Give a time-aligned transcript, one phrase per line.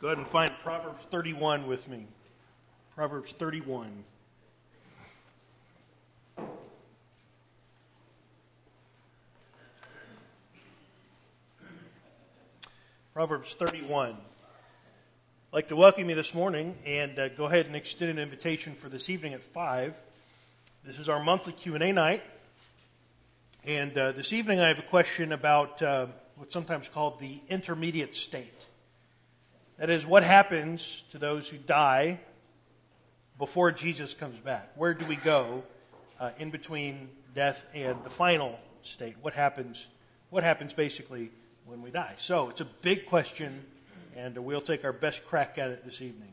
[0.00, 2.06] Go ahead and find Proverbs 31 with me.
[2.94, 4.04] Proverbs 31.
[13.12, 14.10] Proverbs 31.
[14.10, 14.16] I'd
[15.50, 18.88] like to welcome you this morning and uh, go ahead and extend an invitation for
[18.88, 19.96] this evening at 5.
[20.84, 22.22] This is our monthly Q&A night.
[23.64, 26.06] And uh, this evening I have a question about uh,
[26.36, 28.67] what's sometimes called the intermediate state.
[29.78, 32.18] That is, what happens to those who die
[33.38, 34.72] before Jesus comes back?
[34.74, 35.62] Where do we go
[36.18, 39.14] uh, in between death and the final state?
[39.22, 39.86] What happens?
[40.30, 41.30] What happens basically
[41.64, 42.14] when we die?
[42.18, 43.64] So it's a big question,
[44.16, 46.32] and we'll take our best crack at it this evening.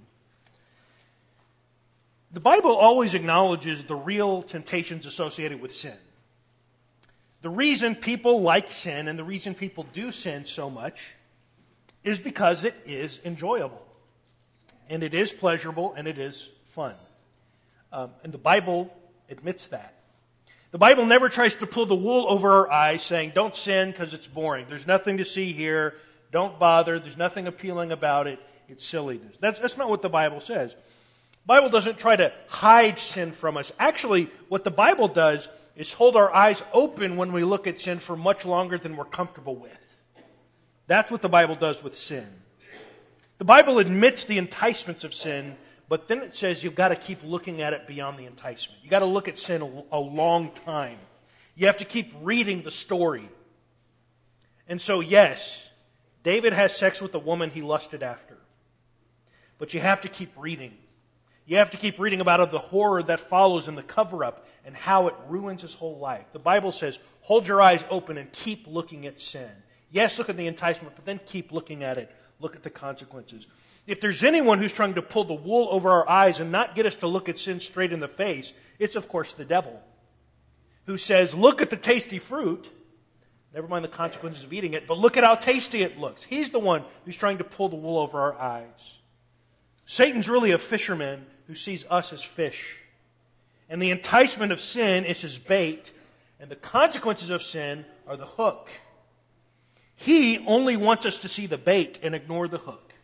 [2.31, 5.97] The Bible always acknowledges the real temptations associated with sin.
[7.43, 11.13] The reason people like sin and the reason people do sin so much
[12.05, 13.81] is because it is enjoyable.
[14.89, 16.93] And it is pleasurable and it is fun.
[17.91, 18.95] Um, and the Bible
[19.29, 19.93] admits that.
[20.71, 24.13] The Bible never tries to pull the wool over our eyes saying, don't sin because
[24.13, 24.67] it's boring.
[24.69, 25.95] There's nothing to see here.
[26.31, 26.99] Don't bother.
[26.99, 28.39] There's nothing appealing about it.
[28.67, 29.37] It's silliness.
[29.39, 30.73] That's, that's not what the Bible says.
[30.73, 33.71] The Bible doesn't try to hide sin from us.
[33.79, 37.99] Actually, what the Bible does is hold our eyes open when we look at sin
[37.99, 39.84] for much longer than we're comfortable with.
[40.87, 42.27] That's what the Bible does with sin.
[43.37, 45.57] The Bible admits the enticements of sin,
[45.89, 48.79] but then it says you've got to keep looking at it beyond the enticement.
[48.81, 50.97] You've got to look at sin a, a long time.
[51.55, 53.29] You have to keep reading the story.
[54.67, 55.69] And so, yes,
[56.23, 58.37] David has sex with the woman he lusted after.
[59.57, 60.73] But you have to keep reading.
[61.45, 64.75] You have to keep reading about the horror that follows and the cover up and
[64.75, 66.25] how it ruins his whole life.
[66.33, 69.51] The Bible says, hold your eyes open and keep looking at sin.
[69.95, 72.13] Yes, look at the enticement, but then keep looking at it.
[72.41, 73.47] Look at the consequences.
[73.87, 76.85] If there's anyone who's trying to pull the wool over our eyes and not get
[76.85, 79.81] us to look at sin straight in the face, it's of course the devil,
[80.85, 82.69] who says, Look at the tasty fruit.
[83.53, 86.23] Never mind the consequences of eating it, but look at how tasty it looks.
[86.23, 88.99] He's the one who's trying to pull the wool over our eyes.
[89.85, 92.79] Satan's really a fisherman who sees us as fish.
[93.69, 95.93] And the enticement of sin is his bait,
[96.37, 98.69] and the consequences of sin are the hook.
[99.95, 102.95] He only wants us to see the bait and ignore the hook.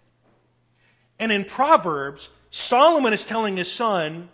[1.20, 4.30] And in Proverbs, Solomon is telling his son,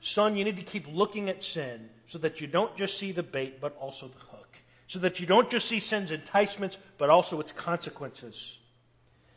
[0.00, 3.22] Son, you need to keep looking at sin so that you don't just see the
[3.22, 4.58] bait, but also the hook.
[4.86, 8.58] So that you don't just see sin's enticements, but also its consequences.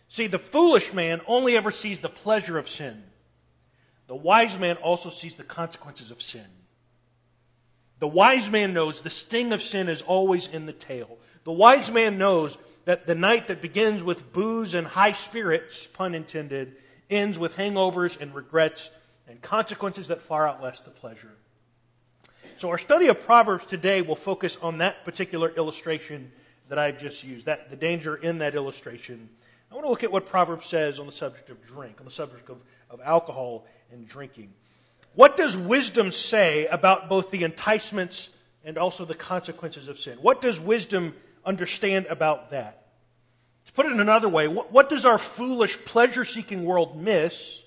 [0.08, 3.04] See, the foolish man only ever sees the pleasure of sin.
[4.08, 6.46] The wise man also sees the consequences of sin.
[8.00, 11.19] The wise man knows the sting of sin is always in the tail.
[11.44, 16.16] The wise man knows that the night that begins with booze and high spirits, pun
[16.16, 16.76] intended,
[17.10, 18.90] ends with hangovers and regrets
[19.28, 21.32] and consequences that far outlast the pleasure.
[22.58, 26.32] So, our study of Proverbs today will focus on that particular illustration
[26.68, 29.30] that I've just used, that, the danger in that illustration.
[29.72, 32.12] I want to look at what Proverbs says on the subject of drink, on the
[32.12, 32.58] subject of,
[32.90, 34.52] of alcohol and drinking.
[35.14, 38.30] What does wisdom say about both the enticements
[38.64, 40.18] and also the consequences of sin?
[40.22, 41.16] What does wisdom
[41.50, 42.88] understand about that?
[43.66, 47.64] To put it in another way, what, what does our foolish, pleasure seeking world miss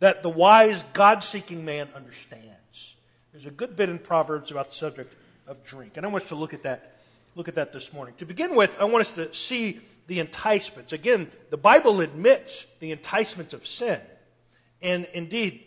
[0.00, 2.94] that the wise, God seeking man understands?
[3.32, 5.14] There's a good bit in Proverbs about the subject
[5.46, 6.98] of drink, and I want us to look at that.
[7.34, 8.14] Look at that this morning.
[8.18, 10.92] To begin with, I want us to see the enticements.
[10.92, 13.98] Again, the Bible admits the enticements of sin.
[14.82, 15.64] And indeed,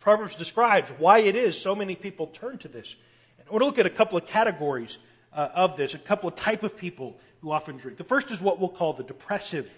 [0.00, 2.96] Proverbs describes why it is so many people turn to this.
[3.38, 4.98] And I want to look at a couple of categories
[5.32, 7.98] uh, of this, a couple of type of people who often drink.
[7.98, 9.70] The first is what we'll call the depressive.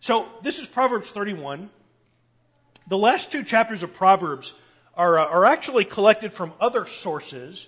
[0.00, 1.70] So this is Proverbs 31.
[2.88, 4.52] The last two chapters of Proverbs
[4.96, 7.66] are, uh, are actually collected from other sources,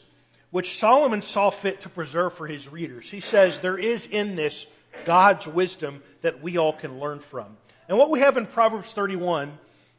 [0.50, 3.10] which Solomon saw fit to preserve for his readers.
[3.10, 4.66] He says there is in this
[5.04, 7.56] God's wisdom that we all can learn from.
[7.88, 9.58] And what we have in Proverbs 31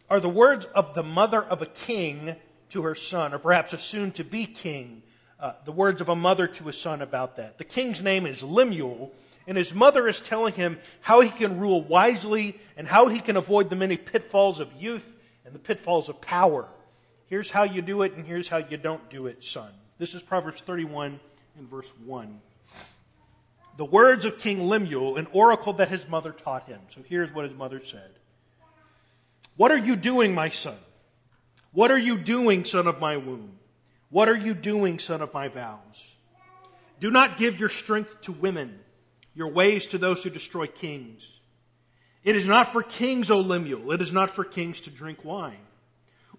[0.10, 2.36] are the words of the mother of a king
[2.70, 5.04] to her son, or perhaps a soon to be king
[5.40, 7.58] uh, the words of a mother to a son about that.
[7.58, 9.12] The king's name is Lemuel,
[9.46, 13.38] and his mother is telling him how he can rule wisely and how he can
[13.38, 15.08] avoid the many pitfalls of youth
[15.46, 16.68] and the pitfalls of power.
[17.28, 19.72] Here's how you do it, and here's how you don't do it, son.
[19.98, 21.20] This is Proverbs 31
[21.58, 22.40] in verse 1.
[23.78, 26.80] The words of King Lemuel, an oracle that his mother taught him.
[26.90, 28.12] So here's what his mother said
[29.56, 30.78] What are you doing, my son?
[31.74, 33.57] What are you doing, son of my womb?
[34.10, 36.16] What are you doing, son of my vows?
[37.00, 38.80] Do not give your strength to women,
[39.36, 41.40] your ways to those who destroy kings.
[42.24, 45.66] It is not for kings, O Lemuel, it is not for kings to drink wine,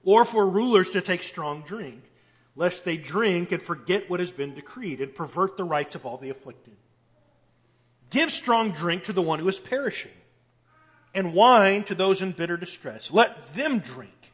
[0.05, 2.03] or for rulers to take strong drink,
[2.57, 6.17] lest they drink and forget what has been decreed and pervert the rights of all
[6.17, 6.77] the afflicted.
[8.11, 10.11] Give strong drink to the one who is perishing,
[11.15, 13.11] and wine to those in bitter distress.
[13.11, 14.33] Let them drink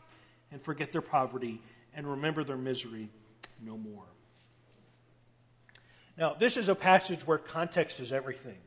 [0.51, 1.61] and forget their poverty
[1.93, 3.11] and remember their misery
[3.65, 4.05] no more.
[6.17, 8.59] Now, this is a passage where context is everything.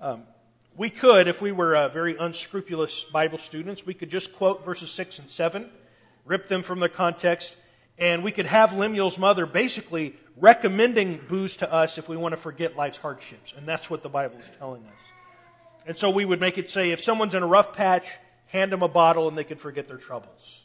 [0.00, 0.22] Um,
[0.76, 4.90] we could, if we were uh, very unscrupulous Bible students, we could just quote verses
[4.90, 5.68] 6 and 7,
[6.24, 7.56] rip them from their context,
[7.98, 12.36] and we could have Lemuel's mother basically recommending booze to us if we want to
[12.36, 13.54] forget life's hardships.
[13.56, 15.86] And that's what the Bible is telling us.
[15.86, 18.06] And so we would make it say if someone's in a rough patch,
[18.46, 20.62] hand them a bottle and they could forget their troubles.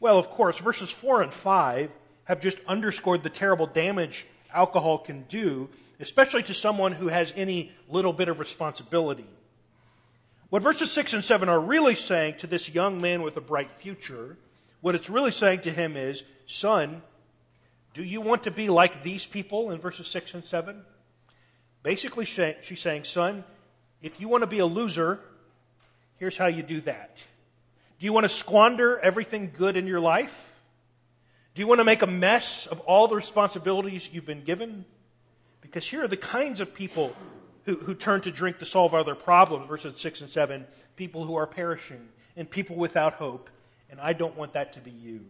[0.00, 1.90] Well, of course, verses 4 and 5
[2.24, 5.68] have just underscored the terrible damage alcohol can do
[6.00, 9.26] especially to someone who has any little bit of responsibility.
[10.50, 13.70] What verses 6 and 7 are really saying to this young man with a bright
[13.70, 14.36] future,
[14.80, 17.02] what it's really saying to him is, Son,
[17.94, 20.82] do you want to be like these people in verses 6 and 7?
[21.82, 23.44] Basically, she's saying, Son,
[24.02, 25.20] if you want to be a loser,
[26.18, 27.18] here's how you do that.
[27.98, 30.53] Do you want to squander everything good in your life?
[31.54, 34.84] Do you want to make a mess of all the responsibilities you've been given?
[35.60, 37.14] Because here are the kinds of people
[37.64, 40.66] who, who turn to drink to solve other problems, verses 6 and 7
[40.96, 43.50] people who are perishing and people without hope.
[43.88, 45.24] And I don't want that to be you.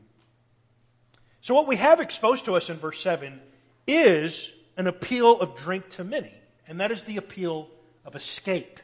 [1.43, 3.39] So, what we have exposed to us in verse 7
[3.87, 6.33] is an appeal of drink to many,
[6.67, 7.69] and that is the appeal
[8.07, 8.81] of escape.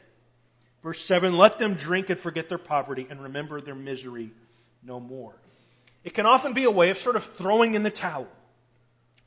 [0.83, 4.29] Verse 7 let them drink and forget their poverty and remember their misery
[4.83, 5.33] no more.
[6.03, 8.27] It can often be a way of sort of throwing in the towel.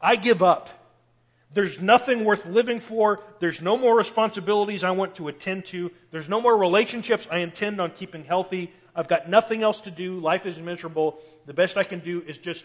[0.01, 0.71] I give up.
[1.53, 3.21] There's nothing worth living for.
[3.39, 5.93] There's no more responsibilities I want to attend to.
[6.11, 8.73] There's no more relationships I intend on keeping healthy.
[8.95, 10.19] I've got nothing else to do.
[10.19, 11.21] Life is miserable.
[11.47, 12.65] The best I can do is just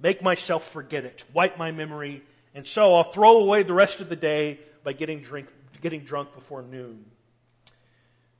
[0.00, 2.22] make myself forget it, wipe my memory.
[2.54, 5.48] And so I'll throw away the rest of the day by getting, drink,
[5.80, 7.04] getting drunk before noon.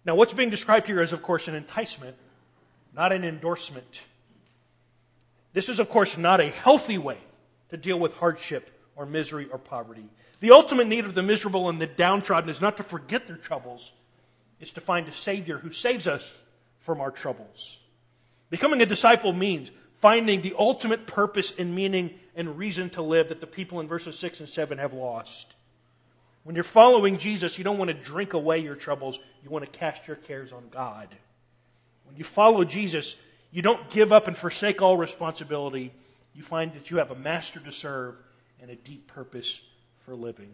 [0.04, 2.16] Now, what's being described here is, of course, an enticement,
[2.94, 4.00] not an endorsement.
[5.52, 7.18] This is, of course, not a healthy way
[7.70, 10.04] to deal with hardship or misery or poverty.
[10.40, 13.92] The ultimate need of the miserable and the downtrodden is not to forget their troubles,
[14.60, 16.36] it's to find a Savior who saves us
[16.80, 17.78] from our troubles.
[18.50, 19.70] Becoming a disciple means
[20.00, 24.18] finding the ultimate purpose and meaning and reason to live that the people in verses
[24.18, 25.54] 6 and 7 have lost.
[26.44, 29.78] When you're following Jesus, you don't want to drink away your troubles, you want to
[29.78, 31.08] cast your cares on God.
[32.04, 33.14] When you follow Jesus,
[33.52, 35.92] you don't give up and forsake all responsibility.
[36.34, 38.16] You find that you have a master to serve
[38.60, 39.60] and a deep purpose
[39.98, 40.52] for living.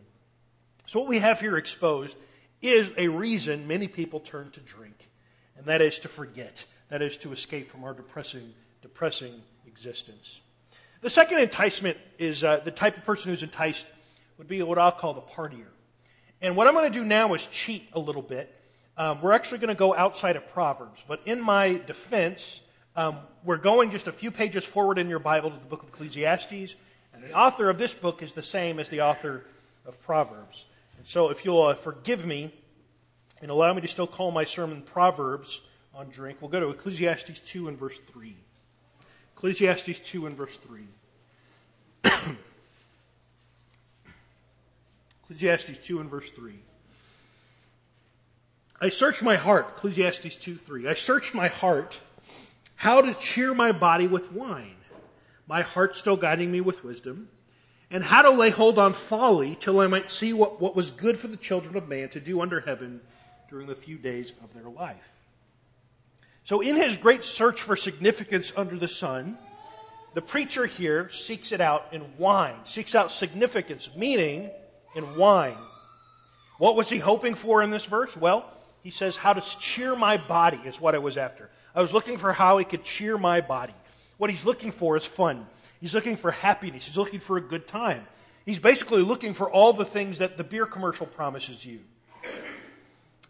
[0.87, 2.17] So, what we have here exposed
[2.61, 5.09] is a reason many people turn to drink,
[5.56, 8.53] and that is to forget, that is to escape from our depressing,
[8.83, 10.41] depressing existence.
[11.01, 13.87] The second enticement is uh, the type of person who's enticed
[14.39, 15.67] would be what I'll call the partier.
[16.41, 18.53] And what I'm going to do now is cheat a little bit.
[18.97, 22.62] Um, we're actually going to go outside of Proverbs, but in my defense,
[22.99, 25.91] um, we're going just a few pages forward in your Bible to the book of
[25.91, 26.75] Ecclesiastes,
[27.15, 29.45] and the author of this book is the same as the author
[29.87, 30.67] of Proverbs.
[30.97, 32.53] And so, if you'll uh, forgive me
[33.41, 35.61] and allow me to still call my sermon Proverbs
[35.94, 38.34] on drink, we'll go to Ecclesiastes 2 and verse 3.
[39.37, 40.82] Ecclesiastes 2 and verse 3.
[45.22, 46.55] Ecclesiastes 2 and verse 3.
[48.81, 50.89] I search my heart, Ecclesiastes 2 3.
[50.89, 52.01] I search my heart
[52.79, 54.79] how to cheer my body with wine
[55.49, 57.29] my heart still guiding me with wisdom,
[57.91, 61.17] and how to lay hold on folly till I might see what, what was good
[61.17, 63.01] for the children of man to do under heaven
[63.49, 65.11] during the few days of their life.
[66.44, 69.39] So, in his great search for significance under the sun,
[70.13, 74.51] the preacher here seeks it out in wine, seeks out significance, meaning
[74.94, 75.56] in wine.
[76.58, 78.17] What was he hoping for in this verse?
[78.17, 78.51] Well,
[78.82, 81.51] he says, How to cheer my body is what I was after.
[81.75, 83.75] I was looking for how he could cheer my body.
[84.17, 85.46] What he's looking for is fun.
[85.81, 86.87] He's looking for happiness.
[86.87, 88.06] He's looking for a good time.
[88.44, 91.81] He's basically looking for all the things that the beer commercial promises you.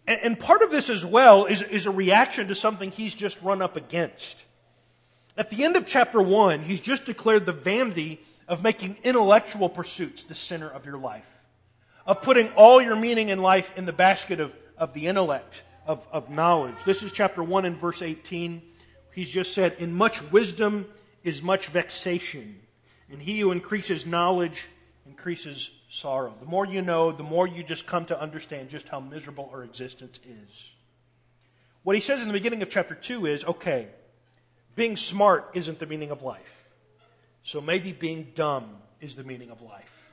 [0.07, 3.41] And, and part of this as well is, is a reaction to something he's just
[3.43, 4.45] run up against.
[5.37, 10.25] At the end of chapter 1, he's just declared the vanity of making intellectual pursuits
[10.25, 11.31] the center of your life,
[12.07, 16.07] of putting all your meaning in life in the basket of, of the intellect, of,
[16.13, 16.75] of knowledge.
[16.85, 18.63] This is chapter 1 and verse 18.
[19.13, 20.87] He's just said, In much wisdom
[21.25, 22.61] is much vexation,
[23.11, 24.67] and he who increases knowledge
[25.07, 26.35] increases sorrow.
[26.39, 29.65] The more you know, the more you just come to understand just how miserable our
[29.65, 30.73] existence is.
[31.83, 33.89] What he says in the beginning of chapter 2 is okay,
[34.77, 36.69] being smart isn't the meaning of life.
[37.43, 40.13] So maybe being dumb is the meaning of life.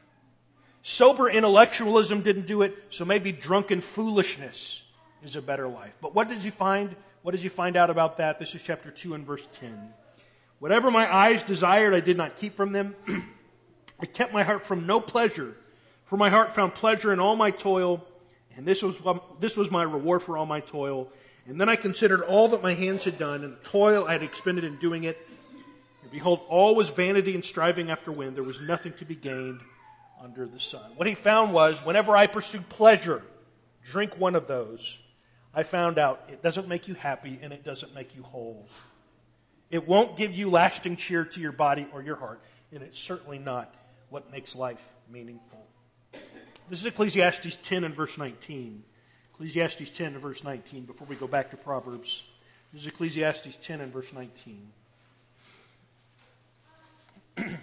[0.84, 4.85] Sober intellectualism didn't do it, so maybe drunken foolishness
[5.24, 5.94] is a better life.
[6.02, 6.96] But what did he find?
[7.22, 8.38] What does he find out about that?
[8.38, 9.94] This is chapter 2 and verse 10.
[10.60, 12.96] Whatever my eyes desired, I did not keep from them.
[14.00, 15.56] I kept my heart from no pleasure,
[16.06, 18.06] for my heart found pleasure in all my toil,
[18.56, 19.02] and this was,
[19.40, 21.10] this was my reward for all my toil.
[21.48, 24.24] And then I considered all that my hands had done, and the toil I had
[24.24, 25.18] expended in doing it.
[26.02, 28.36] And behold, all was vanity and striving after wind.
[28.36, 29.62] There was nothing to be gained
[30.22, 30.92] under the sun.
[30.96, 33.22] What he found was whenever I pursued pleasure,
[33.84, 34.98] drink one of those,
[35.56, 38.68] I found out it doesn't make you happy and it doesn't make you whole.
[39.72, 42.42] It won't give you lasting cheer to your body or your heart,
[42.74, 43.74] and it's certainly not
[44.10, 45.66] what makes life meaningful.
[46.70, 48.84] This is Ecclesiastes 10 and verse 19.
[49.34, 52.24] Ecclesiastes 10 and verse 19, before we go back to Proverbs.
[52.72, 54.68] This is Ecclesiastes 10 and verse 19.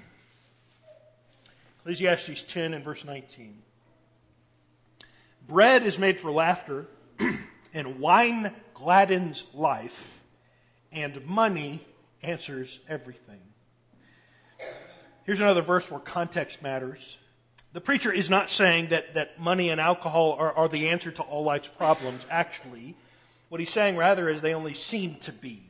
[1.80, 3.58] Ecclesiastes 10 and verse 19.
[5.49, 6.87] Bread is made for laughter,
[7.75, 10.23] and wine gladdens life,
[10.91, 11.81] and money
[12.23, 13.41] answers everything.
[15.25, 17.19] Here's another verse where context matters.
[17.73, 21.23] The preacher is not saying that, that money and alcohol are, are the answer to
[21.23, 22.97] all life's problems, actually.
[23.49, 25.62] What he's saying, rather, is they only seem to be.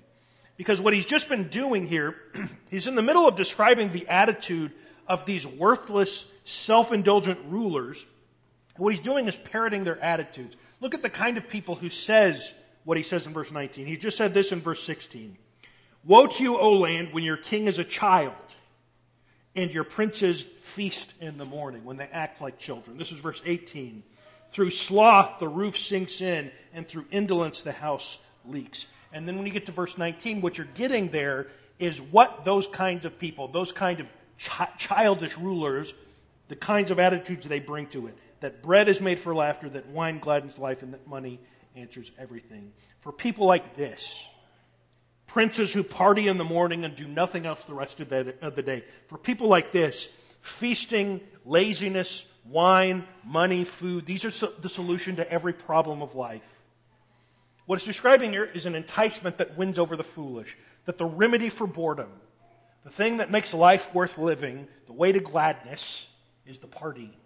[0.56, 2.16] Because what he's just been doing here,
[2.70, 4.72] he's in the middle of describing the attitude
[5.06, 8.04] of these worthless, self indulgent rulers.
[8.76, 10.56] What he's doing is parroting their attitudes.
[10.82, 13.86] Look at the kind of people who says what he says in verse 19.
[13.86, 15.38] He just said this in verse 16.
[16.04, 18.34] Woe to you, O land, when your king is a child
[19.54, 22.98] and your princes feast in the morning when they act like children.
[22.98, 24.02] This is verse 18.
[24.50, 28.88] Through sloth, the roof sinks in, and through indolence, the house leaks.
[29.12, 31.46] And then when you get to verse 19, what you're getting there
[31.78, 34.10] is what those kinds of people, those kind of
[34.78, 35.94] childish rulers,
[36.48, 38.18] the kinds of attitudes they bring to it.
[38.42, 41.40] That bread is made for laughter, that wine gladdens life, and that money
[41.76, 42.72] answers everything.
[43.00, 44.20] For people like this,
[45.28, 48.56] princes who party in the morning and do nothing else the rest of the, of
[48.56, 48.84] the day.
[49.06, 50.08] For people like this,
[50.40, 56.60] feasting, laziness, wine, money, food, these are so, the solution to every problem of life.
[57.66, 61.48] What it's describing here is an enticement that wins over the foolish, that the remedy
[61.48, 62.10] for boredom,
[62.82, 66.08] the thing that makes life worth living, the way to gladness,
[66.44, 67.16] is the party.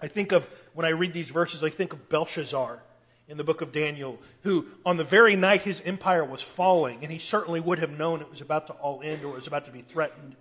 [0.00, 2.82] I think of, when I read these verses, I think of Belshazzar
[3.28, 7.10] in the book of Daniel, who on the very night his empire was falling, and
[7.10, 9.70] he certainly would have known it was about to all end or was about to
[9.70, 10.36] be threatened,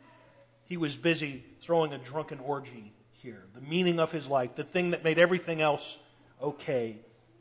[0.65, 3.45] he was busy throwing a drunken orgy here.
[3.53, 5.98] The meaning of his life, the thing that made everything else
[6.41, 6.98] okay,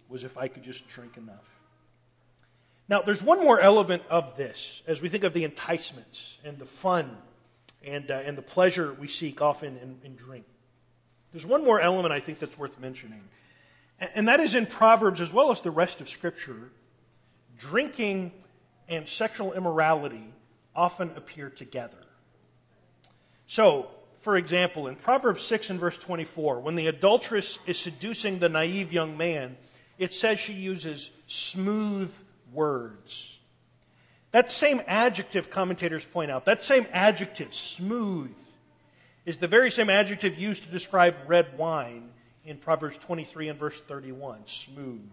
[0.08, 1.48] was if I could just drink enough.
[2.88, 6.66] Now, there's one more element of this as we think of the enticements and the
[6.66, 7.16] fun
[7.84, 10.44] and, uh, and the pleasure we seek often in, in drink.
[11.32, 13.22] There's one more element I think that's worth mentioning.
[13.98, 16.70] And that is in Proverbs as well as the rest of Scripture.
[17.58, 18.32] Drinking
[18.88, 20.32] and sexual immorality
[20.74, 21.98] often appear together.
[23.46, 23.88] So,
[24.20, 28.92] for example, in Proverbs 6 and verse 24, when the adulteress is seducing the naive
[28.92, 29.56] young man,
[29.98, 32.12] it says she uses smooth
[32.52, 33.38] words.
[34.30, 38.34] That same adjective, commentators point out, that same adjective, smooth,
[39.24, 42.10] is the very same adjective used to describe red wine
[42.44, 45.08] in Proverbs 23 and verse 31 smooth.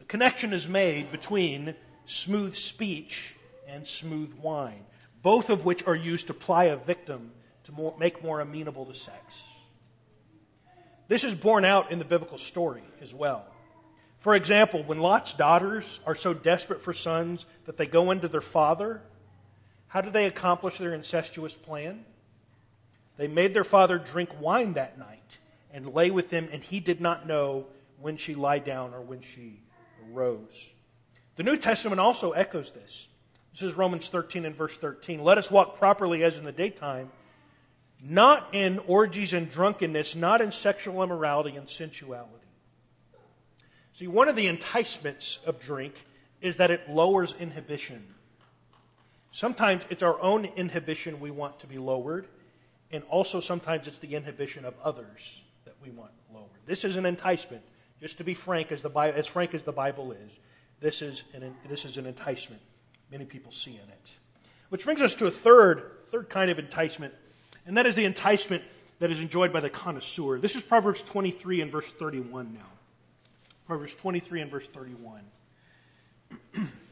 [0.00, 3.34] A connection is made between smooth speech
[3.68, 4.84] and smooth wine,
[5.22, 7.30] both of which are used to ply a victim
[7.64, 9.44] to more, make more amenable to sex.
[11.08, 13.46] This is borne out in the biblical story as well.
[14.18, 18.40] For example, when Lot's daughters are so desperate for sons that they go into their
[18.40, 19.02] father,
[19.86, 22.04] how do they accomplish their incestuous plan?
[23.16, 25.38] They made their father drink wine that night
[25.72, 27.66] and lay with him, and he did not know
[28.00, 29.60] when she lie down or when she
[30.12, 30.70] arose.
[31.36, 33.08] The New Testament also echoes this.
[33.52, 35.22] This is Romans 13 and verse 13.
[35.22, 37.10] Let us walk properly as in the daytime,
[38.02, 42.32] not in orgies and drunkenness, not in sexual immorality and sensuality.
[43.94, 46.04] See, one of the enticements of drink
[46.42, 48.14] is that it lowers inhibition.
[49.30, 52.26] Sometimes it's our own inhibition we want to be lowered,
[52.90, 56.48] and also sometimes it's the inhibition of others that we want lowered.
[56.66, 57.62] This is an enticement.
[58.00, 60.38] Just to be frank, as, the Bible, as frank as the Bible is,
[60.80, 62.60] this is, an, this is an enticement.
[63.10, 64.10] Many people see in it.
[64.68, 67.14] Which brings us to a third, third kind of enticement,
[67.64, 68.62] and that is the enticement
[68.98, 70.38] that is enjoyed by the connoisseur.
[70.38, 72.60] This is Proverbs 23 and verse 31 now.
[73.66, 75.22] Proverbs 23 and verse 31.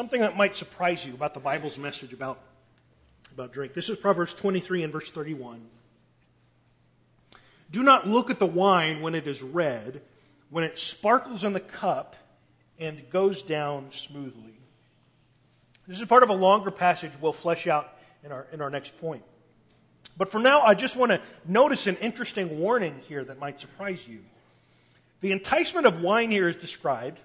[0.00, 2.40] something that might surprise you about the Bible's message about,
[3.34, 3.74] about drink.
[3.74, 5.60] This is Proverbs 23 and verse 31.
[7.70, 10.00] Do not look at the wine when it is red,
[10.48, 12.16] when it sparkles in the cup
[12.78, 14.54] and goes down smoothly.
[15.86, 18.98] This is part of a longer passage we'll flesh out in our, in our next
[19.02, 19.22] point.
[20.16, 24.08] But for now, I just want to notice an interesting warning here that might surprise
[24.08, 24.20] you.
[25.20, 27.20] The enticement of wine here is described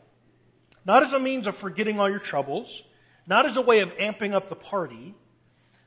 [0.86, 2.84] not as a means of forgetting all your troubles,
[3.28, 5.16] not as a way of amping up the party.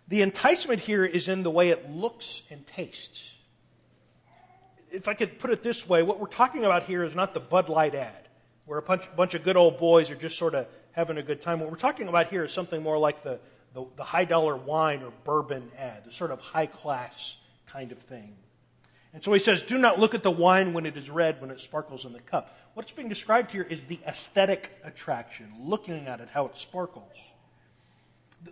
[0.09, 3.37] The enticement here is in the way it looks and tastes.
[4.91, 7.41] If I could put it this way, what we're talking about here is not the
[7.41, 8.29] Bud Light ad,
[8.65, 11.43] where a bunch, bunch of good old boys are just sort of having a good
[11.43, 11.61] time.
[11.61, 13.39] What we're talking about here is something more like the,
[13.75, 17.37] the, the high dollar wine or bourbon ad, the sort of high class
[17.67, 18.35] kind of thing.
[19.13, 21.51] And so he says, Do not look at the wine when it is red, when
[21.51, 22.57] it sparkles in the cup.
[22.75, 27.17] What's being described here is the aesthetic attraction, looking at it, how it sparkles.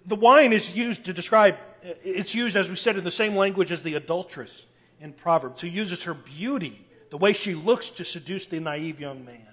[0.06, 1.56] The wine is used to describe,
[2.02, 4.66] it's used, as we said, in the same language as the adulteress
[5.00, 9.25] in Proverbs, who uses her beauty, the way she looks to seduce the naive young
[9.25, 9.46] man.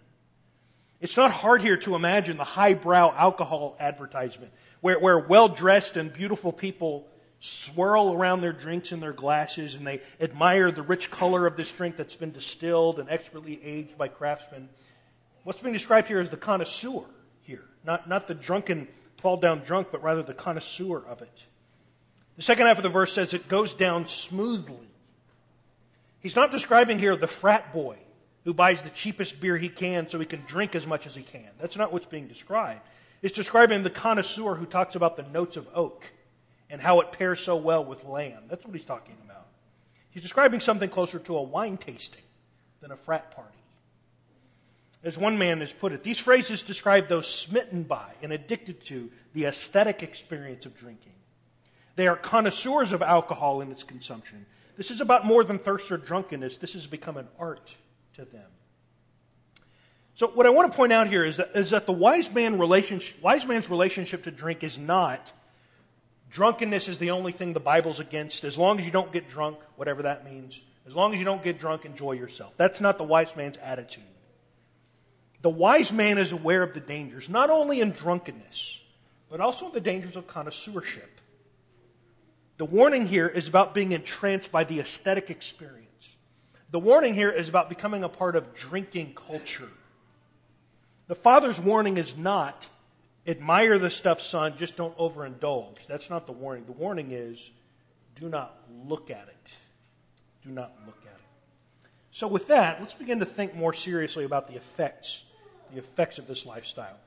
[1.02, 6.12] It's not hard here to imagine the highbrow alcohol advertisement where, where well dressed and
[6.12, 7.08] beautiful people
[7.46, 11.70] swirl around their drinks in their glasses and they admire the rich color of this
[11.74, 14.70] drink that's been distilled and expertly aged by craftsmen.
[15.44, 17.04] What's being described here is the connoisseur
[17.42, 21.46] here, not, not the drunken, fall down drunk, but rather the connoisseur of it.
[22.38, 24.88] The second half of the verse says it goes down smoothly.
[26.22, 27.98] He's not describing here the frat boy
[28.46, 31.24] who buys the cheapest beer he can so he can drink as much as he
[31.24, 31.50] can.
[31.60, 32.80] That's not what's being described.
[33.22, 36.10] It's describing the connoisseur who talks about the notes of oak
[36.74, 38.46] and how it pairs so well with lamb.
[38.50, 39.46] That's what he's talking about.
[40.10, 42.24] He's describing something closer to a wine tasting
[42.82, 43.60] than a frat party.
[45.04, 49.12] As one man has put it, these phrases describe those smitten by and addicted to
[49.34, 51.14] the aesthetic experience of drinking.
[51.96, 54.48] They are connoisseurs of alcohol and its consumption.
[54.76, 56.58] This is about more than thirst or drunkenness.
[56.58, 57.76] This has become an art
[58.16, 58.50] to them.
[60.16, 62.58] So, what I want to point out here is that, is that the wise, man
[62.58, 65.32] relationship, wise man's relationship to drink is not
[66.34, 68.44] Drunkenness is the only thing the Bible's against.
[68.44, 71.44] As long as you don't get drunk, whatever that means, as long as you don't
[71.44, 72.54] get drunk, enjoy yourself.
[72.58, 74.04] That's not the wise man's attitude.
[75.44, 78.82] The wise man is aware of the dangers, not only in drunkenness,
[79.30, 81.22] but also the dangers of connoisseurship.
[82.58, 86.16] The warning here is about being entranced by the aesthetic experience.
[86.72, 89.70] The warning here is about becoming a part of drinking culture.
[91.08, 92.68] The Father's warning is not
[93.28, 95.86] admire the stuff, son, just don't overindulge.
[95.88, 96.66] That's not the warning.
[96.66, 97.52] The warning is
[98.16, 99.54] do not look at it.
[100.44, 101.90] Do not look at it.
[102.12, 105.24] So, with that, let's begin to think more seriously about the effects,
[105.72, 106.98] the effects of this lifestyle.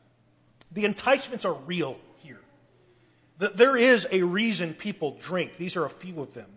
[0.72, 2.40] The enticements are real here.
[3.38, 5.58] There is a reason people drink.
[5.58, 6.48] These are a few of them.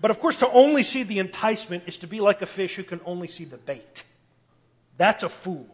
[0.00, 2.82] But of course, to only see the enticement is to be like a fish who
[2.82, 4.04] can only see the bait.
[4.98, 5.66] That's a fool.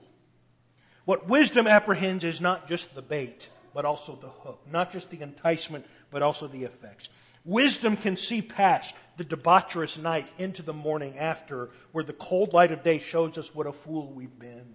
[1.09, 4.61] What wisdom apprehends is not just the bait, but also the hook.
[4.71, 7.09] Not just the enticement, but also the effects.
[7.47, 12.73] Wisdom can see past the debaucherous night into the morning after, where the cold light
[12.73, 14.67] of day shows us what a fool we've been.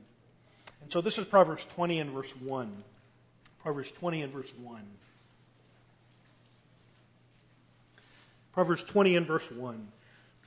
[0.82, 2.84] And so this is Proverbs 20 and verse 1.
[3.62, 4.82] Proverbs 20 and verse 1.
[8.54, 9.88] Proverbs 20 and verse 1.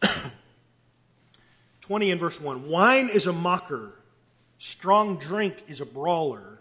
[1.83, 2.69] 20 and verse 1.
[2.69, 3.93] Wine is a mocker
[4.59, 6.59] Strong drink is a brawler,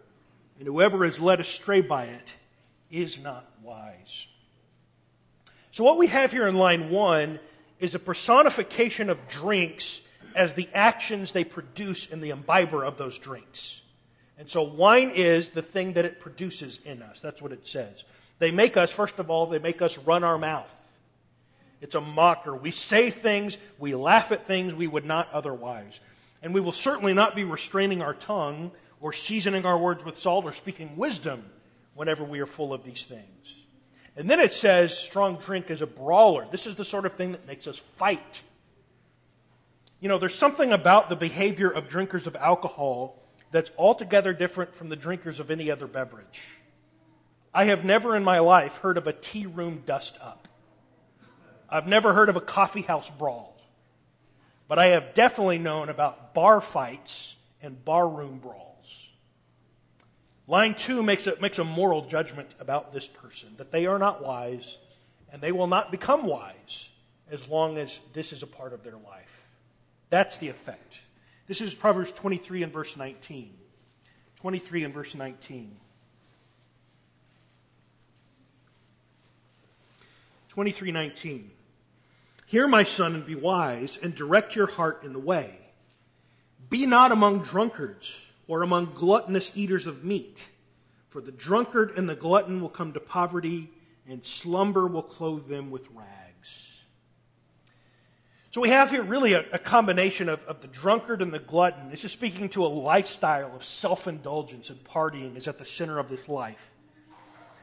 [0.60, 2.34] and whoever is led astray by it
[2.92, 4.28] is not wise.
[5.72, 7.40] So, what we have here in line one
[7.80, 10.02] is a personification of drinks
[10.36, 13.82] as the actions they produce in the imbiber of those drinks.
[14.38, 17.22] And so, wine is the thing that it produces in us.
[17.22, 18.04] That's what it says.
[18.40, 20.74] They make us, first of all, they make us run our mouth.
[21.82, 22.56] It's a mocker.
[22.56, 26.00] We say things, we laugh at things we would not otherwise.
[26.46, 28.70] And we will certainly not be restraining our tongue
[29.02, 31.44] or seasoning our words with salt or speaking wisdom
[31.96, 33.66] whenever we are full of these things.
[34.16, 36.46] And then it says strong drink is a brawler.
[36.52, 38.44] This is the sort of thing that makes us fight.
[40.00, 44.90] You know, there's something about the behavior of drinkers of alcohol that's altogether different from
[44.90, 46.42] the drinkers of any other beverage.
[47.56, 50.48] I have never in my life heard of a tea room dust up.
[51.68, 53.55] I've never heard of a coffee house brawl
[54.68, 59.10] but I have definitely known about bar fights and barroom brawls.
[60.48, 64.24] Line two makes a, makes a moral judgment about this person that they are not
[64.24, 64.78] wise
[65.32, 66.90] and they will not become wise
[67.32, 69.48] as long as this is a part of their life.
[70.10, 71.02] That's the effect.
[71.48, 73.54] This is Proverbs 23 and verse 19.
[74.38, 75.78] 23 and verse 19.
[80.56, 81.50] 23:19
[82.46, 85.60] Hear my son and be wise and direct your heart in the way.
[86.70, 90.48] Be not among drunkards or among gluttonous eaters of meat,
[91.10, 93.72] for the drunkard and the glutton will come to poverty
[94.08, 96.82] and slumber will clothe them with rags.
[98.52, 101.90] So we have here really a, a combination of, of the drunkard and the glutton.
[101.90, 106.00] This is speaking to a lifestyle of self indulgence and partying is at the center
[106.00, 106.72] of this life.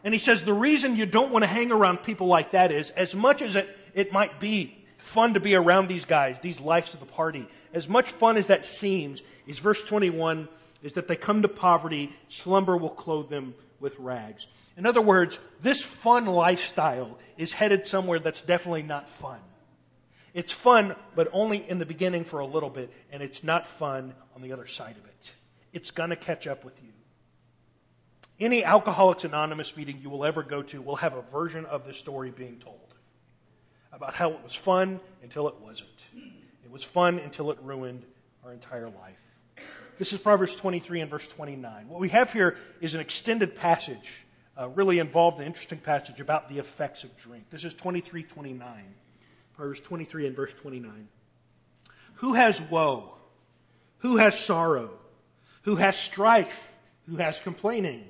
[0.04, 2.90] And he says the reason you don't want to hang around people like that is,
[2.90, 6.94] as much as it, it might be fun to be around these guys, these lives
[6.94, 10.48] of the party, as much fun as that seems, is verse 21
[10.82, 14.46] is that they come to poverty, slumber will clothe them with rags.
[14.76, 19.40] In other words, this fun lifestyle is headed somewhere that's definitely not fun.
[20.34, 24.14] It's fun, but only in the beginning for a little bit, and it's not fun
[24.34, 25.32] on the other side of it.
[25.72, 26.88] It's going to catch up with you.
[28.40, 31.98] Any Alcoholics Anonymous meeting you will ever go to will have a version of this
[31.98, 32.81] story being told
[33.92, 35.88] about how it was fun until it wasn't.
[36.64, 38.04] It was fun until it ruined
[38.44, 39.18] our entire life.
[39.98, 41.88] This is Proverbs 23 and verse 29.
[41.88, 44.24] What we have here is an extended passage,
[44.58, 47.44] uh, really involved, an interesting passage about the effects of drink.
[47.50, 48.94] This is 23 29.
[49.54, 51.08] Proverbs 23 and verse 29.
[52.14, 53.14] Who has woe?
[53.98, 54.90] Who has sorrow?
[55.62, 56.72] Who has strife?
[57.06, 58.04] Who has complaining?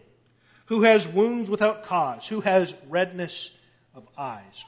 [0.66, 2.28] Who has wounds without cause?
[2.28, 3.50] Who has redness
[3.94, 4.64] of eyes?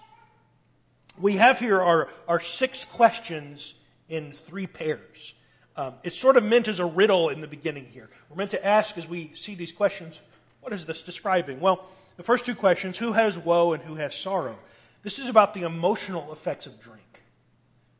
[1.18, 3.74] We have here our, our six questions
[4.08, 5.34] in three pairs.
[5.76, 8.08] Um, it's sort of meant as a riddle in the beginning here.
[8.28, 10.20] We're meant to ask as we see these questions,
[10.60, 11.60] what is this describing?
[11.60, 14.58] Well, the first two questions who has woe and who has sorrow?
[15.02, 17.02] This is about the emotional effects of drink.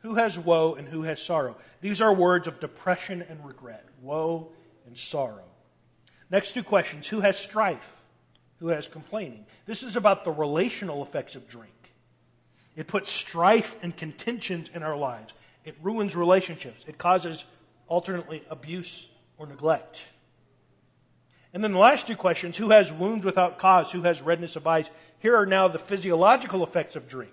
[0.01, 1.57] Who has woe and who has sorrow?
[1.81, 3.85] These are words of depression and regret.
[4.03, 4.53] Woe
[4.87, 5.45] and sorrow.
[6.31, 8.03] Next two questions Who has strife?
[8.61, 9.47] Who has complaining?
[9.67, 11.74] This is about the relational effects of drink.
[12.77, 15.33] It puts strife and contentions in our lives.
[15.65, 16.85] It ruins relationships.
[16.87, 17.45] It causes
[17.87, 19.09] alternately abuse
[19.39, 20.05] or neglect.
[21.53, 23.93] And then the last two questions who has wounds without cause?
[23.93, 24.91] Who has redness of eyes?
[25.21, 27.33] Here are now the physiological effects of drink.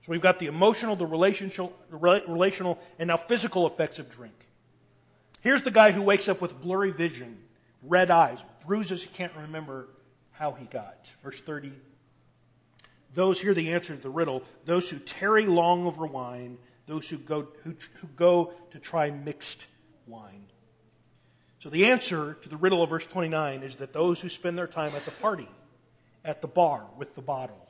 [0.00, 4.34] So we've got the emotional, the relational, relational, and now physical effects of drink.
[5.42, 7.38] Here's the guy who wakes up with blurry vision
[7.84, 9.88] red eyes, bruises he can't remember
[10.32, 11.06] how he got.
[11.22, 11.72] Verse 30.
[13.14, 17.18] Those, hear the answer to the riddle, those who tarry long over wine, those who
[17.18, 19.66] go, who, who go to try mixed
[20.06, 20.46] wine.
[21.58, 24.66] So the answer to the riddle of verse 29 is that those who spend their
[24.66, 25.48] time at the party,
[26.24, 27.68] at the bar, with the bottle.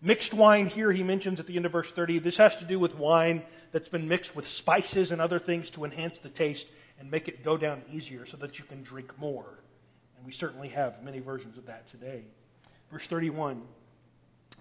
[0.00, 2.20] Mixed wine here, he mentions at the end of verse 30.
[2.20, 5.84] This has to do with wine that's been mixed with spices and other things to
[5.84, 6.68] enhance the taste
[7.00, 9.58] and make it go down easier so that you can drink more.
[10.16, 12.22] And we certainly have many versions of that today.
[12.90, 13.62] Verse 31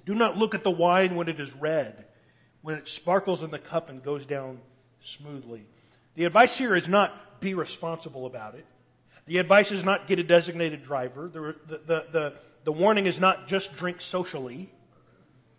[0.08, 2.06] Do not look at the wine when it is red,
[2.62, 4.60] when it sparkles in the cup and goes down
[5.02, 5.68] smoothly.
[6.16, 8.66] The advice here is not be responsible about it.
[9.26, 11.28] The advice is not get a designated driver.
[11.28, 14.72] The, the, the, the, warning is not just drink socially.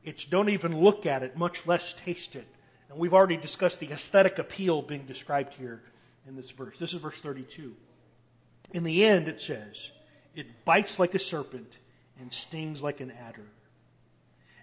[0.03, 2.49] It's don't even look at it, much less taste it.
[2.89, 5.83] And we've already discussed the aesthetic appeal being described here
[6.27, 6.79] in this verse.
[6.79, 7.77] This is verse 32.
[8.73, 9.93] In the end, it says,
[10.35, 11.77] it bites like a serpent
[12.19, 13.45] and stings like an adder.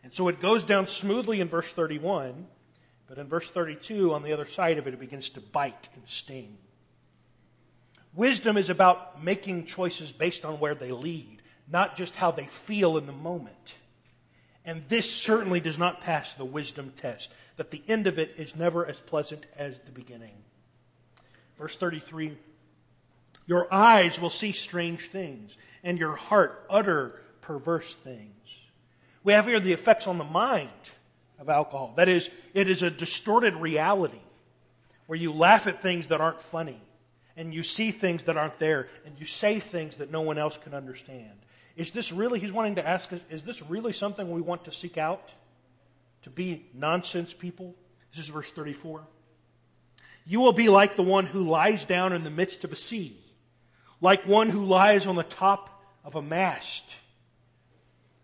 [0.05, 2.45] And so it goes down smoothly in verse 31,
[3.07, 6.07] but in verse 32, on the other side of it, it begins to bite and
[6.07, 6.59] sting.
[8.13, 12.99] Wisdom is about making choices based on where they lead, not just how they feel
[12.99, 13.77] in the moment.
[14.63, 18.55] And this certainly does not pass the wisdom test, that the end of it is
[18.55, 20.35] never as pleasant as the beginning.
[21.57, 22.37] Verse 33
[23.47, 28.64] Your eyes will see strange things, and your heart utter perverse things.
[29.25, 30.69] We have here the effects on the mind
[31.39, 31.93] of alcohol.
[31.97, 34.21] That is, it is a distorted reality
[35.07, 36.79] where you laugh at things that aren't funny,
[37.35, 40.57] and you see things that aren't there, and you say things that no one else
[40.57, 41.33] can understand.
[41.75, 44.71] Is this really, he's wanting to ask us, is this really something we want to
[44.71, 45.31] seek out?
[46.21, 47.75] To be nonsense people?
[48.11, 49.01] This is verse 34.
[50.27, 53.17] You will be like the one who lies down in the midst of a sea,
[54.01, 56.85] like one who lies on the top of a mast.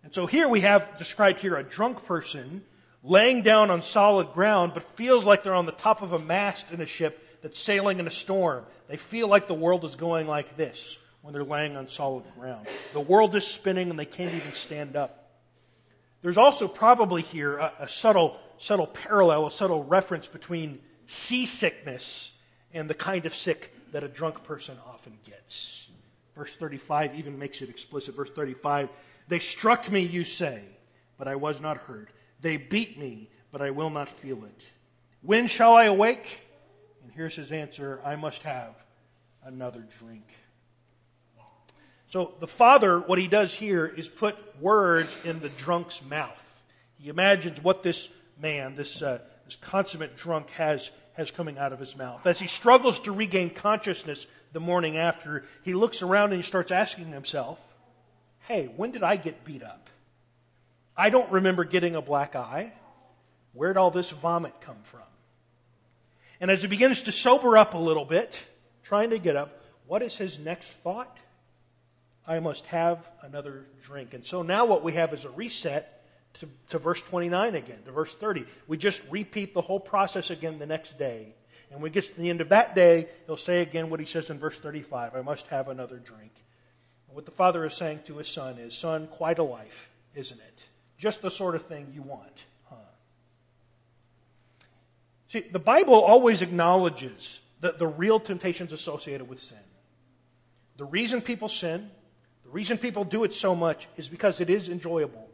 [0.03, 2.63] And so here we have described here a drunk person
[3.03, 6.71] laying down on solid ground, but feels like they're on the top of a mast
[6.71, 8.65] in a ship that's sailing in a storm.
[8.87, 12.67] They feel like the world is going like this when they're laying on solid ground.
[12.93, 15.29] The world is spinning and they can't even stand up.
[16.21, 22.33] There's also probably here a, a subtle, subtle parallel, a subtle reference between seasickness
[22.73, 25.89] and the kind of sick that a drunk person often gets.
[26.35, 28.15] Verse 35 even makes it explicit.
[28.15, 28.89] Verse 35
[29.31, 30.61] They struck me, you say,
[31.17, 32.09] but I was not hurt.
[32.41, 34.61] They beat me, but I will not feel it.
[35.21, 36.41] When shall I awake?
[37.01, 38.83] And here's his answer I must have
[39.45, 40.35] another drink.
[42.07, 46.61] So the father, what he does here is put words in the drunk's mouth.
[46.99, 51.79] He imagines what this man, this, uh, this consummate drunk, has, has coming out of
[51.79, 52.27] his mouth.
[52.27, 56.73] As he struggles to regain consciousness the morning after, he looks around and he starts
[56.73, 57.65] asking himself,
[58.47, 59.89] Hey, when did I get beat up?
[60.97, 62.73] I don't remember getting a black eye.
[63.53, 65.01] Where'd all this vomit come from?
[66.39, 68.41] And as he begins to sober up a little bit,
[68.83, 71.17] trying to get up, what is his next thought?
[72.27, 74.13] I must have another drink.
[74.13, 76.03] And so now what we have is a reset
[76.35, 78.45] to, to verse 29 again, to verse 30.
[78.67, 81.35] We just repeat the whole process again the next day.
[81.69, 84.05] And when we get to the end of that day, he'll say again what he
[84.05, 86.31] says in verse 35 I must have another drink.
[87.13, 90.65] What the father is saying to his son is, Son, quite a life, isn't it?
[90.97, 92.43] Just the sort of thing you want.
[92.69, 92.75] Huh?
[95.27, 99.57] See, the Bible always acknowledges the, the real temptations associated with sin.
[100.77, 101.89] The reason people sin,
[102.43, 105.27] the reason people do it so much is because it is enjoyable.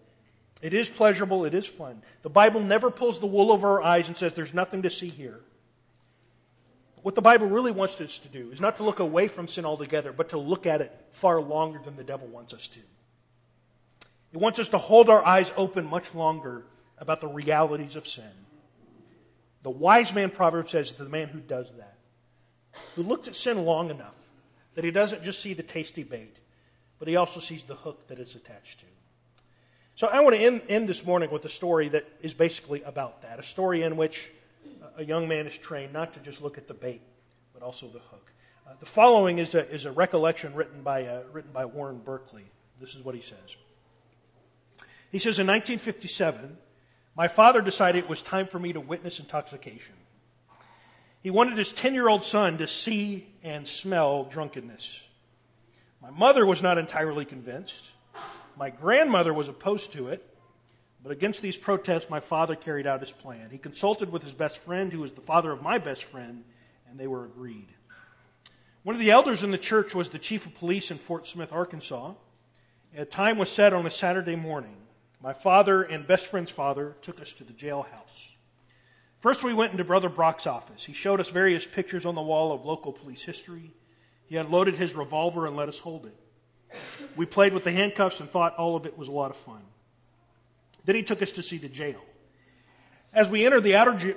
[0.62, 1.46] It is pleasurable.
[1.46, 2.02] It is fun.
[2.24, 5.10] The Bible never pulls the wool over our eyes and says there's nothing to see
[5.10, 5.40] here.
[7.08, 9.64] What the Bible really wants us to do is not to look away from sin
[9.64, 12.82] altogether, but to look at it far longer than the devil wants us to.
[14.34, 16.66] It wants us to hold our eyes open much longer
[16.98, 18.30] about the realities of sin.
[19.64, 21.98] The wise man proverb says the man who does that,
[22.96, 24.18] who looks at sin long enough
[24.76, 26.36] that he doesn't just see the tasty bait,
[27.00, 28.86] but he also sees the hook that it's attached to.
[29.96, 33.22] So I want to end, end this morning with a story that is basically about
[33.22, 34.30] that a story in which
[34.98, 37.02] a young man is trained not to just look at the bait,
[37.54, 38.32] but also the hook.
[38.68, 42.46] Uh, the following is a, is a recollection written by, uh, written by Warren Berkley.
[42.82, 43.56] This is what he says.
[45.12, 46.58] He says, In 1957,
[47.16, 49.96] my father decided it was time for me to witness intoxication.
[51.22, 55.02] He wanted his 10 year old son to see and smell drunkenness.
[56.02, 57.90] My mother was not entirely convinced.
[58.58, 60.26] My grandmother was opposed to it.
[61.04, 63.50] But against these protests, my father carried out his plan.
[63.52, 66.44] He consulted with his best friend, who was the father of my best friend,
[66.90, 67.68] and they were agreed.
[68.84, 71.52] One of the elders in the church was the chief of police in Fort Smith,
[71.52, 72.14] Arkansas.
[72.96, 74.78] A time was set on a Saturday morning.
[75.22, 78.36] My father and best friend's father took us to the jailhouse.
[79.20, 80.86] First, we went into Brother Brock's office.
[80.86, 83.74] He showed us various pictures on the wall of local police history.
[84.26, 86.16] He unloaded his revolver and let us hold it.
[87.16, 89.62] We played with the handcuffs and thought all of it was a lot of fun.
[90.88, 92.02] Then he took us to see the jail.
[93.14, 94.16] As we entered the outer,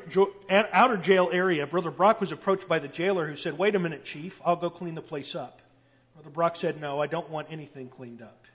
[0.72, 4.04] outer jail area, Brother Brock was approached by the jailer who said, Wait a minute,
[4.04, 5.62] Chief, I'll go clean the place up.
[6.14, 8.46] Brother Brock said, No, I don't want anything cleaned up.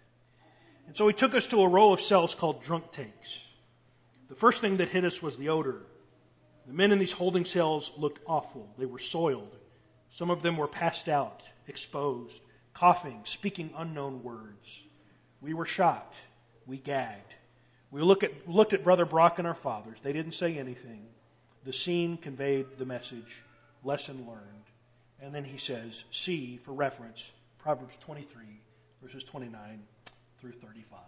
[0.87, 3.39] And so he took us to a row of cells called drunk tanks.
[4.29, 5.81] The first thing that hit us was the odor.
[6.67, 8.73] The men in these holding cells looked awful.
[8.77, 9.57] They were soiled.
[10.09, 12.39] Some of them were passed out, exposed,
[12.73, 14.83] coughing, speaking unknown words.
[15.41, 16.15] We were shocked.
[16.65, 17.34] We gagged.
[17.95, 19.99] We look at, looked at Brother Brock and our fathers.
[20.03, 21.05] They didn't say anything.
[21.63, 23.41] The scene conveyed the message,
[23.85, 24.65] lesson learned.
[25.21, 28.43] And then he says, see, for reference, Proverbs 23,
[29.01, 29.81] verses 29
[30.41, 30.99] through 35.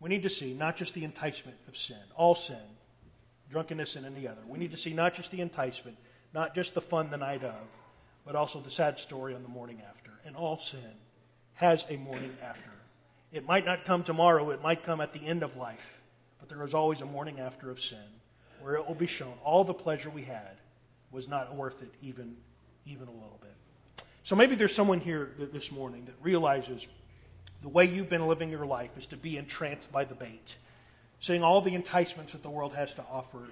[0.00, 2.56] We need to see not just the enticement of sin, all sin,
[3.50, 4.40] drunkenness and any other.
[4.48, 5.98] We need to see not just the enticement,
[6.32, 7.68] not just the fun the night of,
[8.24, 10.12] but also the sad story on the morning after.
[10.24, 10.80] And all sin
[11.56, 12.70] has a morning after.
[13.32, 16.00] It might not come tomorrow, it might come at the end of life,
[16.38, 17.98] but there is always a morning after of sin
[18.60, 20.58] where it will be shown all the pleasure we had
[21.10, 22.36] was not worth it even,
[22.84, 24.04] even a little bit.
[24.22, 26.86] So maybe there's someone here this morning that realizes
[27.62, 30.56] the way you've been living your life is to be entranced by the bait,
[31.20, 33.42] seeing all the enticements that the world has to offer,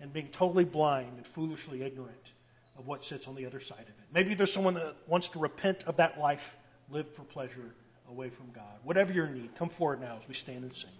[0.00, 2.32] and being totally blind and foolishly ignorant
[2.78, 4.06] of what sits on the other side of it.
[4.12, 6.56] Maybe there's someone that wants to repent of that life,
[6.90, 7.74] live for pleasure
[8.12, 8.78] away from God.
[8.84, 10.90] Whatever your need, come forward now as we stand and sing.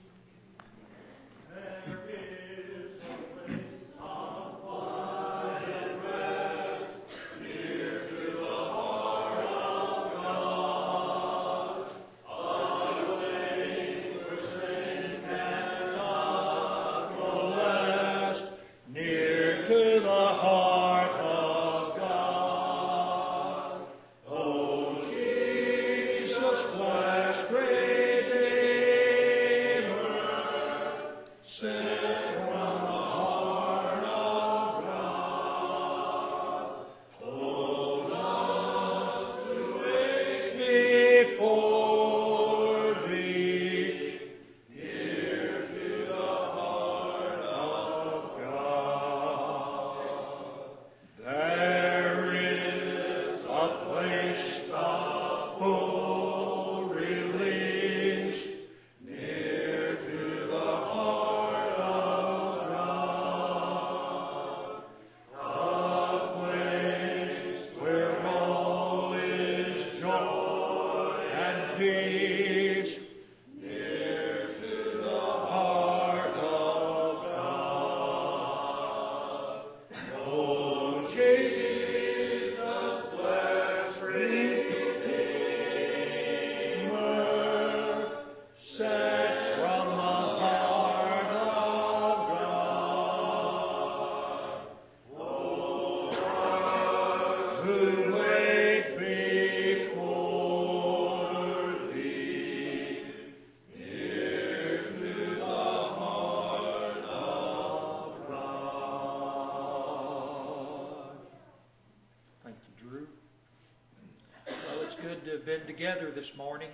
[115.25, 116.71] To have been together this morning.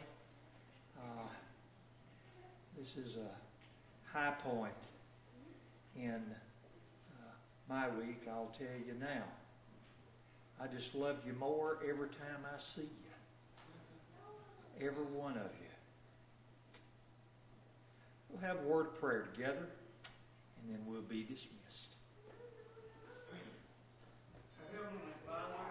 [0.96, 1.28] Uh,
[2.78, 4.72] this is a high point
[5.94, 7.32] in uh,
[7.68, 9.24] my week, I'll tell you now.
[10.58, 12.88] I just love you more every time I see
[14.80, 14.86] you.
[14.86, 15.68] Every one of you.
[18.30, 19.68] We'll have a word of prayer together,
[20.62, 21.96] and then we'll be dismissed.
[24.72, 25.67] Heavenly